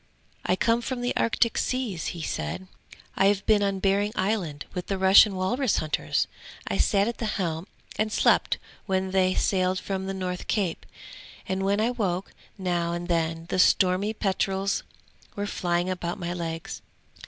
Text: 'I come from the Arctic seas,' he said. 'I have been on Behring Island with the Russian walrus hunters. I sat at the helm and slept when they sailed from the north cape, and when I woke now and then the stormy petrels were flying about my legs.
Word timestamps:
'I 0.47 0.55
come 0.55 0.81
from 0.81 1.01
the 1.01 1.15
Arctic 1.15 1.59
seas,' 1.59 2.07
he 2.07 2.23
said. 2.23 2.65
'I 3.17 3.25
have 3.27 3.45
been 3.45 3.61
on 3.61 3.77
Behring 3.77 4.11
Island 4.15 4.65
with 4.73 4.87
the 4.87 4.97
Russian 4.97 5.35
walrus 5.35 5.77
hunters. 5.77 6.25
I 6.67 6.77
sat 6.79 7.07
at 7.07 7.19
the 7.19 7.27
helm 7.37 7.67
and 7.99 8.11
slept 8.11 8.57
when 8.87 9.11
they 9.11 9.35
sailed 9.35 9.77
from 9.77 10.07
the 10.07 10.15
north 10.15 10.47
cape, 10.47 10.87
and 11.47 11.61
when 11.63 11.79
I 11.79 11.91
woke 11.91 12.33
now 12.57 12.93
and 12.93 13.09
then 13.09 13.45
the 13.49 13.59
stormy 13.59 14.11
petrels 14.15 14.81
were 15.35 15.45
flying 15.45 15.87
about 15.87 16.17
my 16.17 16.33
legs. 16.33 16.81